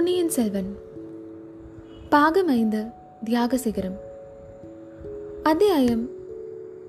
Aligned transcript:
பொன்னியின் 0.00 0.28
செல்வன். 0.28 0.76
பாகம் 2.08 2.46
ஐந்து 2.46 2.84
தியாக 3.24 3.56
சிகரம். 3.56 3.96
அத்தியாயம் 5.42 6.08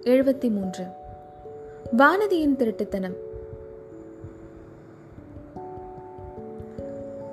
எழுபத்தி 0.02 0.52
மூன்று 0.52 0.84
வானதியின் 1.98 2.56
திருட்டுத்தனம். 2.56 3.14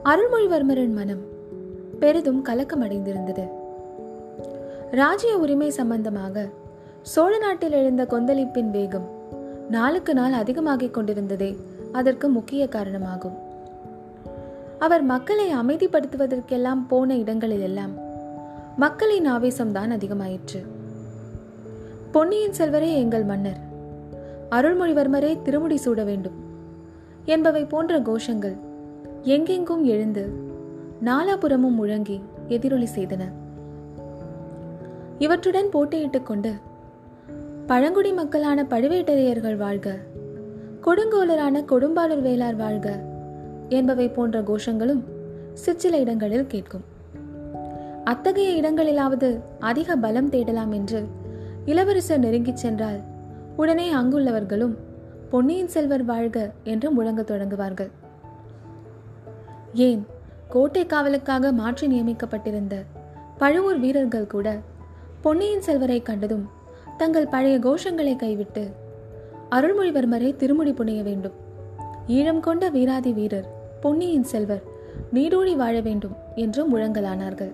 அருள்மொழிவர்மரின் 0.05 0.95
மனம் 0.95 1.21
பெரிதும் 1.99 2.45
கலக்கமடைந்திருந்தது. 2.45 3.49
ராஜ்ய 4.91 5.39
உரிமை 5.39 5.71
சம்பந்தமாக 5.71 6.49
சோழ 7.03 7.39
நாட்டில் 7.39 7.73
எழுந்த 7.73 8.05
கொந்தளிப்பின் 8.05 8.71
வேகம் 8.71 9.09
நாளுக்கு 9.71 10.15
நாள் 10.15 10.33
அதிகமாகிக் 10.33 10.95
கொண்டிருந்ததே 10.95 11.56
அதற்கு 11.92 12.29
முக்கிய 12.29 12.69
காரணமாகும். 12.69 13.47
அவர் 14.78 15.02
மக்களை 15.02 15.55
அமைதிப்படுத்துவதற்கெல்லாம் 15.55 16.87
போன 16.88 17.16
இடங்களிலெல்லாம் 17.16 17.91
மக்களின் 18.77 19.30
ஆவேசம்தான் 19.32 19.91
அதிகமாயிற்று. 19.91 20.66
பொன்னியின் 22.12 22.52
செல்வரே 22.59 22.95
எங்கள் 22.95 23.24
மன்னர். 23.24 23.56
அருள்மொழிவர்மரே 24.51 25.42
திருமுடி 25.42 25.77
சூட 25.77 26.04
வேண்டும். 26.04 26.32
என்பவை 27.24 27.64
போன்ற 27.64 28.01
கோஷங்கள் 28.01 28.56
எங்கெங்கும் 29.23 29.84
எழுந்து 29.84 30.32
நாலாபுரமும் 31.04 31.74
முழங்கி 31.82 32.20
எதிரொலி 32.48 32.88
செய்தன. 32.95 33.23
இவற்றுடன் 35.18 35.68
போட்டியிட்டுக் 35.68 36.26
கொண்டு 36.26 36.52
பழங்குடி 37.66 38.12
மக்களான 38.12 38.62
பழுவேட்டரையர்கள் 38.62 39.56
வாழ்க 39.56 39.98
கொடுங்கோலரான 40.82 41.65
கொடும்பாளூர் 41.68 42.23
வேளார் 42.23 42.57
வாழ்க 42.57 43.16
என்பவை 43.69 44.09
போன்ற 44.09 44.41
கோஷங்களும் 44.41 45.02
சிற்சில 45.55 45.99
இடங்களில் 45.99 46.47
கேட்கும். 46.47 46.85
அத்தகைய 48.05 48.63
இடங்களிலாவது 48.63 49.41
அதிக 49.59 49.97
பலம் 49.97 50.29
தேடலாம் 50.29 50.73
என்று 50.73 51.07
இளவரசர் 51.65 52.21
நெருங்கிச் 52.21 52.57
சென்றால் 52.57 53.01
உடனே 53.57 53.95
அங்குள்ளவர்களும் 53.95 54.77
பொன்னியின் 55.30 55.69
செல்வர் 55.69 56.05
வாழ்க 56.05 56.51
என்று 56.65 56.91
முழங்கத் 56.91 57.30
தொடங்குவார்கள். 57.30 57.91
ஏன் 59.75 60.07
கோட்டை 60.49 60.87
காவலுக்காக 60.87 61.53
மாற்றி 61.53 61.87
நியமிக்கப்பட்டிருந்த 61.87 62.77
பழுவூர் 63.38 63.79
வீரர்கள் 63.79 64.27
கூட 64.27 64.59
பொன்னியின் 65.21 65.60
செல்வரை 65.60 66.03
கண்டதும் 66.03 66.49
தங்கள் 66.97 67.27
பழைய 67.27 67.59
கோஷங்களை 67.59 68.16
கைவிட்டு 68.16 68.71
அருள்மொழிவர்மரை 69.50 70.37
திருமுடி 70.37 70.72
புனைய 70.72 71.03
வேண்டும். 71.03 71.32
ஈழம் 72.09 72.41
கொண்ட 72.41 72.69
வீராதி 72.69 73.12
வீரர் 73.12 73.57
பொன்னியின் 73.81 74.25
செல்வர் 74.25 74.62
நீடூழி 75.15 75.56
வாழ 75.56 75.81
வேண்டும் 75.81 76.15
என்று 76.34 76.62
முழங்கலானார்கள். 76.71 77.50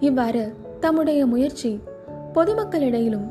இவ்வாறு 0.00 0.42
தம்முடைய 0.80 1.26
முயற்சி 1.26 1.70
பொதுமக்களிடையிலும் 2.34 3.26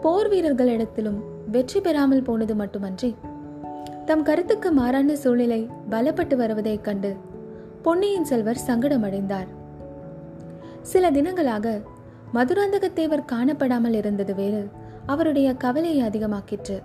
போர் 0.00 0.28
வீரர்களிடத்திலும் 0.28 1.18
வெற்றி 1.50 1.80
பெறாமல் 1.80 2.22
போனது 2.22 2.54
மட்டுமன்றி 2.54 3.10
தம் 4.04 4.22
கருத்துக்கு 4.22 4.70
மாறான 4.72 5.16
சூழ்நிலை 5.16 5.68
பலப்பட்டு 5.90 6.36
வருவதைக் 6.36 6.84
கண்டு 6.84 7.10
பொன்னியின் 7.82 8.24
செல்வர் 8.24 8.64
சங்கடமடைந்தார். 8.66 9.50
சில 10.82 11.10
தினங்களாக 11.10 11.66
மதுராந்தகத்தேவர் 12.34 13.28
காணப்படாமல் 13.32 13.94
இருந்தது 13.94 14.34
வேறு 14.34 14.62
அவருடைய 15.06 15.54
கவலையை 15.54 16.00
அதிகமாக்கிற்று. 16.08 16.78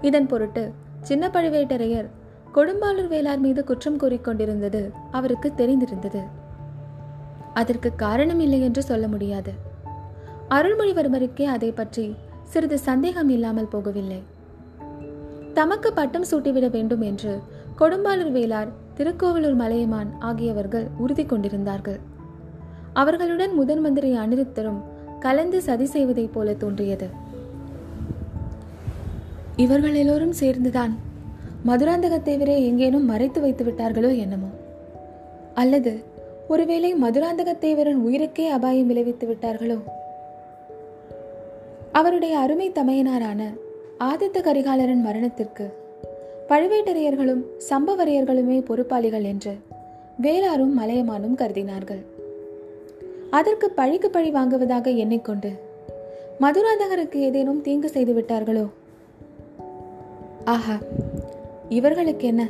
இதன் 0.00 0.26
பொருட்டு 0.26 0.64
சின்ன 1.00 1.28
பழுவேட்டரையர் 1.28 2.08
கொடும்பாளூர் 2.54 3.08
வேளார் 3.08 3.38
மீது 3.38 3.64
குற்றம் 3.64 3.98
கூறிக்கொண்டிருந்தது 3.98 4.90
அவருக்கு 5.10 5.52
தெரிந்திருந்தது. 5.56 6.22
அதற்கு 7.54 7.94
காரணம் 7.94 8.40
இல்லை 8.40 8.60
என்று 8.60 8.82
சொல்ல 8.82 9.08
முடியாது. 9.08 9.52
அருள்மொழிவர்மருக்கே 10.48 11.42
அதை 11.42 11.72
பற்றி 11.72 12.14
சிறிது 12.42 12.78
சந்தேகம் 12.78 13.28
இல்லாமல் 13.28 13.72
போகவில்லை. 13.72 14.22
தமக்கு 15.54 15.92
பட்டம் 15.92 16.26
சூட்டிவிட 16.30 16.70
வேண்டும் 16.70 17.00
என்று 17.00 17.40
கொடும்பாளூர் 17.78 18.32
வேளார் 18.32 18.70
திருக்கோவலூர் 18.94 19.54
மலையமான் 19.54 20.10
ஆகியவர்கள் 20.18 20.86
உறுதி 20.98 21.24
கொண்டிருந்தார்கள். 21.24 22.00
அவர்களுடன் 22.92 23.54
முதன் 23.54 23.80
மந்திரி 23.80 24.16
அனிருத்தரும் 24.16 24.80
கலந்து 25.20 25.62
சதி 25.62 25.84
செய்வதைப் 25.84 26.32
போல 26.32 26.54
தோன்றியது. 26.54 27.08
இவர்கள் 29.56 29.94
எல்லோரும் 29.94 30.32
சேர்ந்துதான் 30.32 30.92
மதுராந்தகத்தேவரே 31.66 32.64
எங்கேனும் 32.64 33.04
மறைத்து 33.04 33.40
வைத்து 33.40 33.64
விட்டார்களோ 33.64 34.18
என்னமோ? 34.18 34.46
அல்லது 35.54 36.02
ஒருவேளை 36.48 36.94
மதுராந்தகத்தேவரின் 36.94 38.00
உயிருக்கே 38.06 38.48
அபாயம் 38.48 38.86
விளைவித்து 38.86 39.26
விட்டார்களோ? 39.26 39.78
அவருடைய 41.92 42.38
அருமை 42.38 42.70
தமையனாரான 42.70 43.42
ஆதித்த 44.00 44.40
கரிகாலரின் 44.40 45.00
மரணத்திற்கு 45.00 45.76
பழுவேட்டரையர்களும் 46.48 47.44
சம்பவரையர்களுமே 47.70 48.64
பொறுப்பாளிகள் 48.64 49.22
என்று 49.22 49.58
வேளாரும் 50.22 50.78
மலையமானும் 50.80 51.38
கருதினார்கள். 51.38 52.02
அதற்கு 53.30 53.70
பழிக்கு 53.70 54.10
பழி 54.10 54.30
வாங்குவதாக 54.30 54.90
எண்ணிக்கொண்டு 54.90 55.52
மதுராந்தகருக்கு 56.40 57.16
ஏதேனும் 57.16 57.62
தீங்கு 57.62 57.88
செய்து 57.88 58.14
விட்டார்களோ? 58.14 58.68
ஆஹா! 60.44 60.78
இவர்களுக்கு 61.70 62.26
என்ன? 62.26 62.48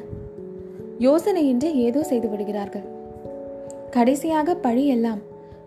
யோசனையின்றி 0.99 1.73
ஏதோ 1.73 2.03
செய்து 2.03 2.29
விடுகிறார்கள். 2.29 2.87
கடைசியாக 3.91 4.55
பழி 4.55 4.87
எல்லாம் 4.87 5.19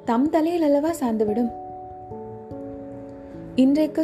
தம் 0.05 0.29
தலையில் 0.29 0.61
அல்லவா 0.61 0.91
சார்ந்துவிடும் 1.01 1.51
இன்றைக்கு 3.55 4.03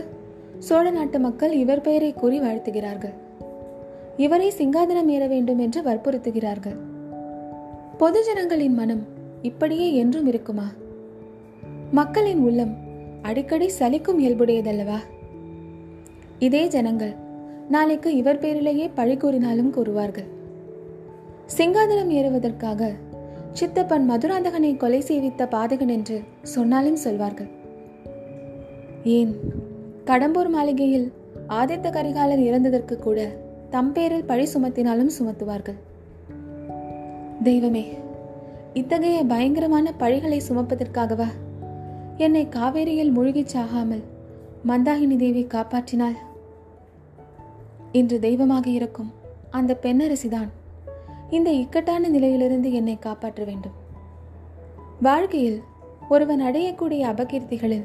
சோழ 0.59 0.89
நாட்டு 0.89 1.19
மக்கள் 1.19 1.51
இவர் 1.51 1.81
பெயரை 1.81 2.13
கூறி 2.13 2.39
வாழ்த்துகிறார்கள். 2.39 3.13
இவரை 4.17 4.53
சிங்காதனம் 4.57 5.07
ஏற 5.07 5.27
வேண்டும் 5.27 5.59
என்று 5.59 5.81
வற்புறுத்துகிறார்கள். 5.81 6.77
பொதுஜனங்களின் 7.99 8.73
மனம் 8.73 9.03
இப்படியே 9.41 9.93
என்றும் 9.93 10.27
இருக்குமா? 10.27 10.67
மக்களின் 11.91 12.39
உள்ளம் 12.39 12.77
அடிக்கடி 13.21 13.69
சலிக்கும் 13.79 14.19
இயல்புடையதல்லவா? 14.19 14.99
இதே 16.39 16.67
ஜனங்கள் 16.67 17.15
நாளைக்கு 17.69 18.15
இவர் 18.15 18.39
பேரிலேயே 18.39 18.89
பழி 18.95 19.17
கூறினாலும் 19.17 19.73
கூறுவார்கள். 19.73 20.27
சிங்காதனம் 21.57 22.07
ஏறுவதற்காக 22.07 22.91
சித்தப்பன் 23.51 24.11
மதுராந்தகனை 24.11 24.77
கொலை 24.77 24.99
செய்வித்த 24.99 25.47
பாதகன் 25.51 25.87
என்று 25.87 26.21
சொன்னாலும் 26.43 26.95
சொல்வார்கள். 26.95 27.47
ஏன்? 29.03 29.35
கடம்பூர் 30.05 30.49
மாளிகையில் 30.49 31.13
ஆதித்த 31.49 31.91
கரிகாலன் 31.91 32.39
இறந்ததற்கு 32.39 32.95
கூட 32.95 33.35
தம் 33.69 33.91
பேரில் 33.91 34.25
பழி 34.25 34.47
சுமத்தினாலும் 34.53 35.11
சுமத்துவார்கள். 35.19 35.79
தெய்வமே 37.43 37.87
இத்தகைய 38.73 39.23
பயங்கரமான 39.23 39.93
பழிகளை 39.99 40.41
சுமப்பதற்காகவா 40.49 41.27
என்னை 42.17 42.47
காவேரியில் 42.55 43.11
மூழ்கிச் 43.11 43.55
சாகாமல் 43.55 44.03
மந்தாகினி 44.67 45.15
தேவி 45.15 45.47
காப்பாற்றினாள்? 45.49 46.15
இன்று 47.91 48.19
தெய்வமாக 48.19 48.69
இருக்கும் 48.69 49.11
அந்த 49.49 49.77
பெண்ணரசிதான். 49.81 50.49
இந்த 51.29 51.51
இக்கட்டான 51.51 52.07
நிலையிலிருந்து 52.07 52.73
என்னை 52.73 52.99
காப்பாற்ற 52.99 53.43
வேண்டும். 53.43 53.71
வாழ்க்கையில் 55.01 55.61
ஒருவன் 56.09 56.41
அடையக்கூடிய 56.41 57.01
அபகீர்த்திகளில் 57.03 57.83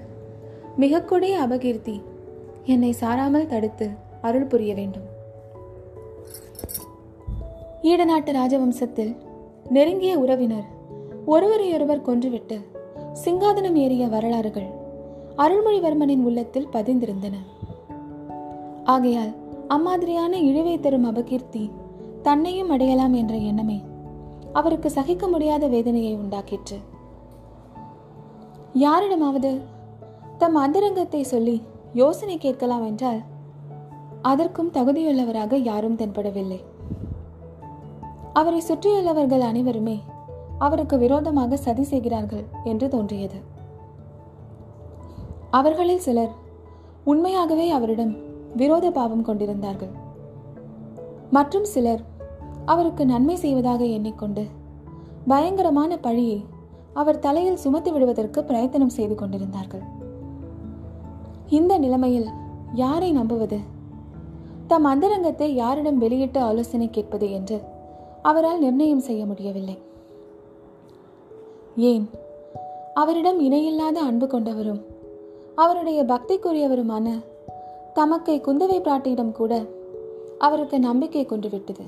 மிக 0.77 1.05
அபகீர்த்தி 1.21 2.03
என்னை 2.65 2.95
சாராமல் 3.01 3.47
தடுத்து 3.47 3.91
அருள் 4.23 4.45
புரிய 4.45 4.75
வேண்டும். 4.75 5.13
ஈடநாட்டு 7.83 8.33
ராஜவம்சத்தில் 8.33 9.17
நெருங்கிய 9.71 10.19
உறவினர் 10.19 10.65
ஒருவரையொருவர் 11.27 12.03
கொன்றுவிட்டு 12.03 12.59
சிங்காதனம் 13.25 13.75
ஏறிய 13.75 14.07
வரலாறுகள் 14.07 14.67
அருள்மொழிவர்மனின் 15.37 16.23
உள்ளத்தில் 16.23 16.69
பதிந்திருந்தன. 16.73 17.35
ஆகையால் 18.85 19.35
அம்மாதிரியான 19.69 20.39
இழிவை 20.39 20.81
தரும் 20.81 21.05
அபகீர்த்தி 21.05 21.71
தன்னையும் 22.23 22.71
அடையலாம் 22.71 23.13
என்ற 23.13 23.37
எண்ணமே 23.37 23.83
அவருக்கு 24.53 24.91
சகிக்க 24.91 25.27
முடியாத 25.29 25.67
வேதனையை 25.67 26.17
உண்டாக்கிற்று. 26.17 26.79
யாரிடமாவது 28.73 29.61
தம் 30.39 30.55
அந்தரங்கத்தை 30.55 31.23
சொல்லி 31.23 31.63
யோசனை 31.93 32.39
கேட்கலாம் 32.39 32.87
என்றால் 32.87 33.21
அதற்கும் 34.23 34.71
தகுதியுள்ளவராக 34.73 35.55
யாரும் 35.55 35.97
தென்படவில்லை. 35.97 36.61
அவரை 38.33 38.63
சுற்றியுள்ளவர்கள் 38.69 39.41
அனைவருமே 39.41 40.01
அவருக்கு 40.59 40.99
விரோதமாக 40.99 41.57
சதி 41.57 41.83
செய்கிறார்கள் 41.83 42.45
என்று 42.65 42.89
தோன்றியது. 42.89 43.41
அவர்களில் 45.51 45.99
சிலர் 45.99 46.33
உண்மையாகவே 47.05 47.71
அவரிடம் 47.71 48.33
விரோத 48.57 48.91
பாவம் 48.91 49.23
கொண்டிருந்தார்கள். 49.23 49.89
மற்றும் 51.31 51.65
சிலர் 51.65 52.03
அவருக்கு 52.65 53.07
நன்மை 53.07 53.37
செய்வதாக 53.37 53.85
எண்ணிக்கொண்டு 53.85 54.45
பயங்கரமான 55.27 55.97
பழியை 55.97 56.45
அவர் 56.93 57.19
தலையில் 57.19 57.57
சுமத்தி 57.57 57.91
விடுவதற்கு 57.91 58.45
பிரயத்தனம் 58.45 58.89
செய்து 58.89 59.15
கொண்டிருந்தார்கள். 59.15 59.83
இந்த 61.49 61.79
நிலைமையில் 61.79 62.29
யாரை 62.73 63.13
நம்புவது? 63.13 63.59
தம் 64.67 64.85
அந்தரங்கத்தை 64.85 65.55
யாரிடம் 65.55 65.99
வெளியிட்டு 65.99 66.41
ஆலோசனை 66.41 66.89
கேட்பது 66.91 67.33
என்று 67.33 67.61
அவரால் 68.23 68.59
நிர்ணயம் 68.59 69.01
செய்ய 69.01 69.27
முடியவில்லை. 69.27 69.79
ஏன்? 71.77 72.11
அவரிடம் 72.95 73.41
இணையில்லாத 73.41 74.01
அன்பு 74.01 74.27
கொண்டவரும் 74.27 74.83
அவருடைய 75.55 76.05
பக்திக்குரியவருமான 76.05 77.25
தமக்கை 77.95 78.41
குந்தவை 78.41 78.79
பிராட்டியிடம் 78.81 79.33
கூட 79.33 79.63
அவருக்கு 80.39 80.81
நம்பிக்கை 80.81 81.27
கொண்டு 81.27 81.49
விட்டது. 81.49 81.85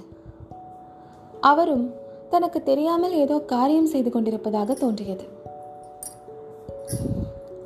அவரும் 1.40 1.92
தனக்கு 2.30 2.62
தெரியாமல் 2.62 3.12
ஏதோ 3.12 3.38
காரியம் 3.40 3.86
செய்து 3.86 4.10
கொண்டிருப்பதாக 4.10 4.74
தோன்றியது. 4.74 5.24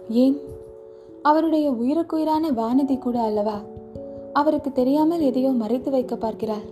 ஏன்? 0.08 0.36
அவருடைய 1.22 1.70
உயிருக்குயிரான 1.70 2.50
வானதி 2.50 2.98
கூட 2.98 3.20
அல்லவா? 3.20 3.58
அவருக்கு 4.32 4.72
தெரியாமல் 4.72 5.20
எதையோ 5.20 5.50
மறைத்து 5.50 5.90
வைக்க 5.90 6.16
பார்க்கிறார். 6.16 6.66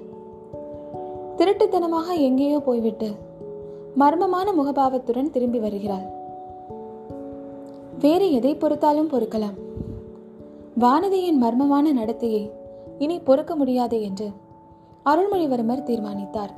திருட்டுத்தனமாக 1.36 2.14
எங்கேயோ 2.18 2.58
போய்விட்டு 2.58 3.10
மர்மமான 3.98 4.52
முகபாவத்துடன் 4.52 5.30
திரும்பி 5.30 5.58
வருகிறாள் 5.58 6.06
வேறு 7.98 8.32
எதை 8.32 8.54
பொறுத்தாலும் 8.54 9.12
பொறுக்கலாம். 9.12 9.56
வானதியின் 10.80 11.38
மர்மமான 11.40 11.92
நடத்தையை 11.92 12.50
இனி 12.98 13.18
பொறுக்க 13.18 13.56
முடியாது 13.56 14.02
என்று 14.02 14.30
அருள்மொழிவர்மர் 15.04 15.82
தீர்மானித்தார். 15.82 16.52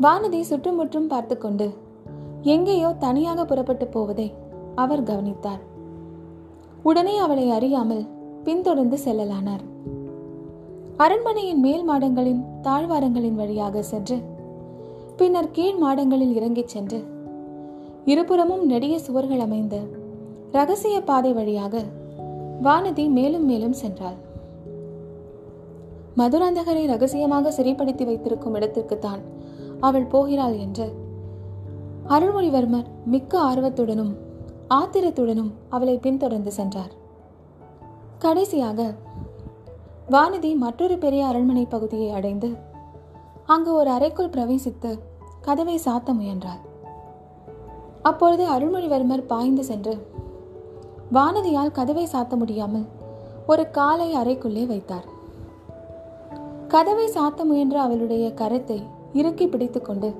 வானதி 0.00 0.40
சுற்றுமுற்றும் 0.40 1.06
பார்த்து 1.06 1.38
கொண்டு 1.38 1.70
எங்கேயோ 2.42 2.94
தனியாக 2.98 3.44
புறப்பட்டு 3.44 3.86
போவதை 3.86 4.32
அவர் 4.74 5.02
கவனித்தார். 5.02 5.60
உடனே 6.82 7.16
அவளை 7.16 7.50
அறியாமல் 7.50 8.06
பின்தொடர்ந்து 8.44 8.98
செல்லலானார். 9.04 9.64
அரண்மனையின் 10.96 11.60
மேல் 11.60 11.90
மாடங்களின் 11.90 12.42
தாழ்வாரங்களின் 12.62 13.34
வழியாக 13.34 13.82
சென்று 13.82 14.18
பின்னர் 15.16 15.50
கீழ் 15.50 15.74
மாடங்களில் 15.74 16.34
இறங்கிச் 16.34 16.68
சென்று 16.68 17.04
இருபுறமும் 18.04 18.66
நெடிய 18.66 18.98
சுவர்கள் 18.98 19.38
அமைந்த 19.38 19.76
ரகசிய 20.52 21.00
பாதை 21.00 21.32
வழியாக 21.32 21.82
வானதி 22.62 23.08
மேலும் 23.08 23.44
மேலும் 23.44 23.74
சென்றாள். 23.82 24.16
மதுராந்தகரை 26.16 26.86
ரகசியமாக 26.86 27.50
சிறைப்படுத்தி 27.50 28.04
வைத்திருக்கும் 28.04 28.54
இடத்திற்குத்தான் 28.54 29.20
அவள் 29.80 30.04
போகிறாள் 30.04 30.56
என்று 30.58 30.86
அருள்மொழிவர்மர் 32.08 32.88
மிக்க 33.04 33.42
ஆர்வத்துடனும் 33.42 34.12
ஆத்திரத்துடனும் 34.70 35.50
அவளை 35.68 35.98
பின்தொடர்ந்து 35.98 36.52
சென்றார். 36.52 36.92
கடைசியாக 38.18 38.94
வானதி 40.10 40.56
மற்றொரு 40.56 40.98
பெரிய 40.98 41.26
அரண்மனை 41.26 41.64
பகுதியை 41.64 42.10
அடைந்து 42.10 42.50
அங்கு 43.46 43.72
ஒரு 43.74 43.90
அறைக்குள் 43.90 44.34
பிரவேசித்து 44.36 44.98
கதவை 45.40 45.80
சாத்த 45.84 46.12
முயன்றாள். 46.12 46.62
அப்பொழுது 48.02 48.44
அருள்மொழிவர்மர் 48.50 49.26
பாய்ந்து 49.26 49.64
சென்று 49.64 49.94
வானதியால் 51.12 51.70
கதவை 51.70 52.08
சாத்த 52.12 52.36
முடியாமல் 52.36 52.86
ஒரு 53.46 53.70
காலை 53.70 54.14
அறைக்குள்ளே 54.14 54.66
வைத்தார். 54.66 55.04
கதவை 56.68 57.06
சாத்த 57.08 57.44
முயன்ற 57.44 57.80
அவளுடைய 57.80 58.32
கரத்தை 58.36 58.82
இறுக்கி 59.12 59.46
பிடித்துக்கொண்டு 59.46 60.14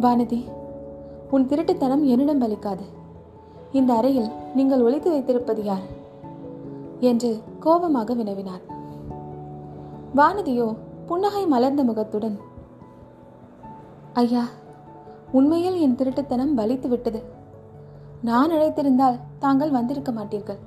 வானதி 0.00 0.44
உன் 1.30 1.48
திருட்டுத்தனம் 1.48 2.04
என்னிடம் 2.04 2.40
பலிக்காது. 2.40 2.84
இந்த 3.72 3.94
அறையில் 3.94 4.30
நீங்கள் 4.54 4.82
ஒழித்து 4.82 5.10
வைத்திருப்பது 5.10 5.64
யார்? 5.64 5.86
என்று 7.00 7.42
கோபமாக 7.60 8.14
வினவினார். 8.14 8.62
வானதியோ 10.16 10.76
புன்னகை 11.06 11.46
மலர்ந்த 11.46 11.84
முகத்துடன் 11.84 12.38
ஐயா 14.12 14.44
உண்மையில் 15.32 15.80
என் 15.80 15.94
திருட்டுத்தனம் 15.94 16.56
பலித்து 16.56 16.88
விட்டது 16.88 17.36
நான் 18.22 18.50
அழைத்திருந்தால் 18.50 19.18
தாங்கள் 19.38 19.70
வந்திருக்க 19.70 20.12
மாட்டீர்கள். 20.12 20.58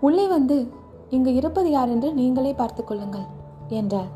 உள்ளே 0.00 0.26
வந்து 0.26 0.68
இங்கு 1.10 1.34
இருப்பது 1.34 1.70
யார் 1.70 1.88
என்று 1.88 2.12
நீங்களே 2.12 2.54
பார்த்துக் 2.54 2.86
கொள்ளுங்கள் 2.86 3.26
என்றார் 3.68 4.10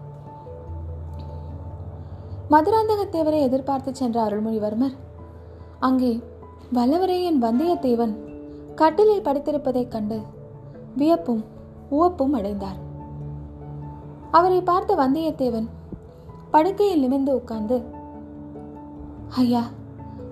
மதுராந்தகத்தேவரை 2.50 3.40
எதிர்பார்த்து 3.40 3.94
சென்ற 3.94 4.16
அருள்மொழிவர்மர் 4.26 4.94
அங்கே 5.78 6.22
வல்லவரையன் 6.74 7.38
வந்தியத்தேவன் 7.42 8.14
கட்டிலில் 8.74 9.22
படுத்திருப்பதைக் 9.22 9.88
கண்டு 9.88 10.20
வியப்பும் 10.96 11.44
உவப்பும் 11.90 12.30
அடைந்தார். 12.30 12.78
அவரை 14.30 14.60
பார்த்த 14.60 14.94
வந்தியத்தேவன் 14.94 15.68
படுக்கையில் 16.50 17.00
நிமிர்ந்து 17.00 17.34
உட்கார்ந்து 17.34 17.82
ஐயா 19.28 19.64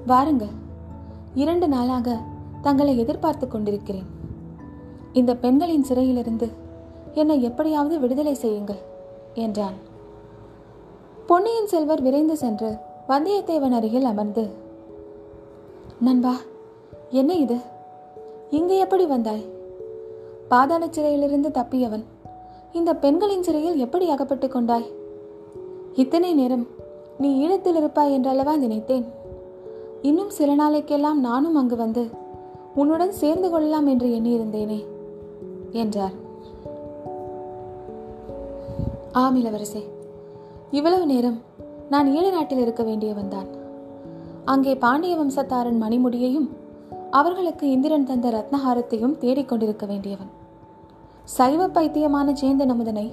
வாருங்கள். 0.07 0.55
இரண்டு 1.43 1.69
நாளாக 1.69 2.19
தங்களை 2.63 2.99
எதிர்பார்த்து 2.99 3.49
கொண்டிருக்கிறேன். 3.49 4.07
இந்த 5.13 5.37
பெண்களின் 5.37 5.85
சிறையிலிருந்து 5.85 6.49
என்னை 7.15 7.43
எப்படியாவது 7.43 8.01
விடுதலை 8.01 8.35
செய்யுங்கள் 8.35 8.81
என்றான். 9.35 9.77
பொன்னியின் 11.27 11.67
செல்வர் 11.67 12.03
விரைந்து 12.03 12.37
சென்று 12.37 12.77
வந்தியத்தேவன் 13.09 13.77
அருகில் 13.79 14.05
அமர்ந்து 14.05 14.45
நண்பா 16.01 16.35
என்ன 17.11 17.35
இது? 17.35 17.59
இங்கு 18.51 18.79
எப்படி 18.79 19.07
வந்தாய்? 19.07 19.45
பாதாள 20.49 20.87
சிறையிலிருந்து 20.91 21.49
தப்பியவன் 21.49 22.05
இந்த 22.73 22.97
பெண்களின் 22.97 23.43
சிறையில் 23.43 23.79
எப்படி 23.79 24.09
அகப்பட்டு 24.11 24.49
கொண்டாய்? 24.49 24.89
இத்தனை 25.95 26.35
நேரம் 26.35 26.67
நீ 27.19 27.31
ஈழத்தில் 27.43 27.77
இருப்பாய் 27.77 28.13
என்றல்லவா 28.13 28.57
நினைத்தேன்? 28.57 29.25
இன்னும் 30.09 30.33
சில 30.37 30.51
நாளைக்கெல்லாம் 30.55 31.21
நானும் 31.27 31.57
அங்கு 31.61 31.77
வந்து 31.77 32.03
உன்னுடன் 32.75 33.13
சேர்ந்து 33.21 33.49
கொள்ளலாம் 33.51 33.87
என்று 33.93 34.09
எண்ணியிருந்தேனே 34.17 34.79
என்றார். 35.83 36.17
ஆம் 39.13 39.37
இளவரசே. 39.41 39.83
இவ்வளவு 40.71 41.07
நேரம் 41.07 41.39
நான் 41.93 42.11
ஈழ 42.17 42.25
நாட்டில் 42.31 42.63
இருக்க 42.65 42.83
வேண்டியவன் 42.83 43.33
தான் 43.35 43.49
அங்கே 44.45 44.75
பாண்டிய 44.85 45.15
வம்சத்தாரன் 45.17 45.81
மணிமுடியையும் 45.83 46.49
அவர்களுக்கு 47.11 47.65
இந்திரன் 47.71 48.09
தந்த 48.11 48.29
ரத்னஹாரத்தையும் 48.37 49.19
தேடிக்கொண்டிருக்க 49.23 49.87
வேண்டியவன். 49.87 50.31
சைவ 51.37 51.69
பைத்தியமான 51.69 52.35
ஜேந்த 52.43 52.65
நமுதனை 52.73 53.07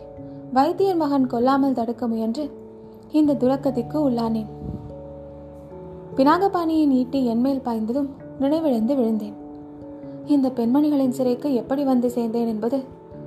வைத்தியர் 0.54 1.02
மகன் 1.04 1.28
கொல்லாமல் 1.28 1.78
தடுக்க 1.80 2.08
முயன்று 2.08 2.46
இந்த 3.12 3.38
துரக்கதிக்கு 3.42 3.98
உள்ளானேன். 4.10 4.52
பினாகபாணியின் 6.16 6.90
ஈட்டி 6.90 7.26
என்மேல் 7.26 7.62
பாய்ந்ததும் 7.66 8.10
நினைவிழந்து 8.40 8.96
விழுந்தேன். 8.96 9.34
இந்த 10.26 10.50
பெண்மணிகளின் 10.50 11.10
சிறைக்கு 11.10 11.54
எப்படி 11.54 11.84
வந்து 11.84 12.08
சேர்ந்தேன் 12.08 12.48
என்பது 12.48 12.84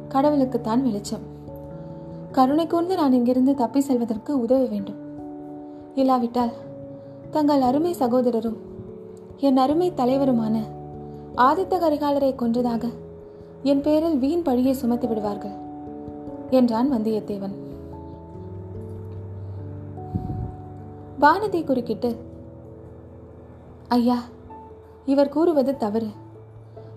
கடவுளுக்குத்தான் 0.08 0.82
வெளிச்சம். 0.82 1.24
கருணை 2.32 2.66
கூர்ந்து 2.66 2.94
நான் 2.94 3.12
இங்கிருந்து 3.12 3.54
தப்பி 3.54 3.80
செல்வதற்கு 3.80 4.40
உதவ 4.40 4.64
வேண்டும். 4.64 4.94
இல்லாவிட்டால் 5.94 6.50
தங்கள் 7.30 7.60
அருமை 7.60 7.94
சகோதரரும் 7.98 8.56
என் 9.36 9.56
அருமை 9.56 9.92
தலைவருமான 9.96 10.56
ஆதித்த 11.36 11.74
கரிகாலரை 11.78 12.32
கொன்றதாக 12.34 12.84
என் 13.62 13.80
பேரில் 13.80 14.18
வீண் 14.18 14.42
பழியை 14.42 14.72
சுமத்தி 14.72 15.06
விடுவார்கள் 15.06 15.56
என்றான் 16.50 16.92
வந்தியத்தேவன். 16.92 17.54
வானதி 21.20 21.64
குறுக்கிட்டு 21.64 22.34
ஐயா 23.88 24.18
இவர் 25.04 25.28
கூறுவது 25.28 25.76
தவறு. 25.76 26.06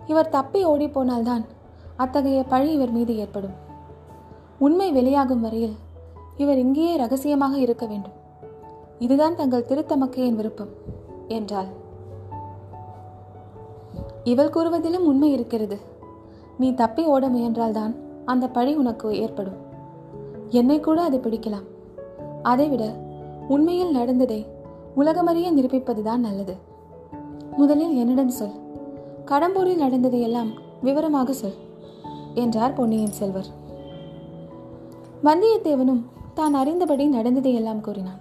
இவர் 0.07 0.29
தப்பி 0.29 0.65
ஓடிப்போனால்தான் 0.65 1.45
அத்தகைய 1.95 2.43
பழி 2.43 2.73
இவர் 2.73 2.91
மீது 2.91 3.17
ஏற்படும். 3.17 3.53
உண்மை 4.59 4.91
வெளியாகும் 4.91 5.41
வரையில் 5.41 5.75
இவர் 6.37 6.57
இங்கேயே 6.57 6.95
ரகசியமாக 6.95 7.57
இருக்க 7.57 7.85
வேண்டும். 7.85 8.11
இதுதான் 8.99 9.35
தங்கள் 9.35 9.65
திருத்தமக்கையின் 9.65 10.35
விருப்பம் 10.35 10.69
என்றாள். 11.27 11.65
இவள் 14.23 14.49
கூறுவதிலும் 14.49 15.05
உண்மை 15.05 15.31
இருக்கிறது. 15.31 15.79
நீ 16.57 16.73
தப்பி 16.73 17.05
ஓட 17.05 17.29
முயன்றால்தான் 17.29 17.95
அந்த 18.25 18.47
பழி 18.47 18.75
உனக்கு 18.75 19.17
ஏற்படும். 19.19 19.57
என்னை 20.47 20.79
கூட 20.79 21.01
அது 21.01 21.17
பிடிக்கலாம். 21.17 21.65
அதைவிட 22.43 22.93
உண்மையில் 23.47 23.91
நடந்ததை 23.91 24.47
உலகமறிய 24.97 25.51
நிரூபிப்பதுதான் 25.51 26.17
நல்லது. 26.17 26.67
முதலில் 27.57 27.95
என்னிடம் 27.95 28.29
சொல். 28.29 28.53
கடம்பூரில் 29.25 29.77
நடந்ததையெல்லாம் 29.77 30.49
விவரமாக 30.81 31.33
சொல் 31.33 31.53
என்றார் 32.33 32.73
பொன்னியின் 32.73 33.11
செல்வர். 33.11 33.45
வந்தியத்தேவனும் 35.23 36.01
தான் 36.33 36.55
அறிந்தபடி 36.55 37.07
நடந்ததையெல்லாம் 37.07 37.81
கூறினான். 37.81 38.19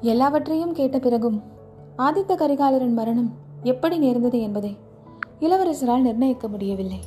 எல்லாவற்றையும் 0.00 0.72
கேட்ட 0.72 0.98
பிறகும் 0.98 1.42
ஆதித்த 1.98 2.34
கரிகாலரின் 2.34 2.92
மரணம் 2.92 3.32
எப்படி 3.62 3.98
நேர்ந்தது 3.98 4.40
என்பதை 4.40 4.76
இளவரசரால் 5.40 6.00
நிர்ணயிக்க 6.00 6.48
முடியவில்லை. 6.48 7.00